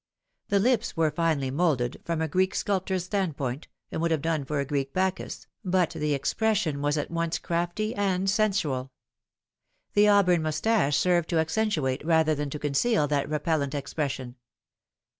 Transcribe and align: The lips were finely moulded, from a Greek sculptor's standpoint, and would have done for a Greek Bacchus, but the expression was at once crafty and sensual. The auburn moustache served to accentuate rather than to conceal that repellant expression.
The 0.47 0.57
lips 0.57 0.97
were 0.97 1.11
finely 1.11 1.51
moulded, 1.51 2.01
from 2.03 2.23
a 2.23 2.27
Greek 2.27 2.55
sculptor's 2.55 3.03
standpoint, 3.03 3.67
and 3.91 4.01
would 4.01 4.09
have 4.09 4.23
done 4.23 4.45
for 4.45 4.59
a 4.59 4.65
Greek 4.65 4.93
Bacchus, 4.93 5.45
but 5.63 5.91
the 5.91 6.15
expression 6.15 6.81
was 6.81 6.97
at 6.97 7.11
once 7.11 7.37
crafty 7.37 7.93
and 7.93 8.27
sensual. 8.27 8.91
The 9.93 10.07
auburn 10.07 10.41
moustache 10.41 10.97
served 10.97 11.29
to 11.29 11.37
accentuate 11.37 12.03
rather 12.03 12.33
than 12.33 12.49
to 12.49 12.57
conceal 12.57 13.07
that 13.09 13.29
repellant 13.29 13.75
expression. 13.75 14.37